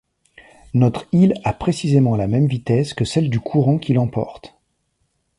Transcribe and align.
Notre 0.73 1.05
île 1.11 1.35
a 1.43 1.53
précisément 1.53 2.15
la 2.15 2.25
même 2.27 2.47
vitesse 2.47 2.95
que 2.95 3.05
celle 3.05 3.29
du 3.29 3.39
courant 3.39 3.77
qui 3.77 3.93
l’emporte. 3.93 4.55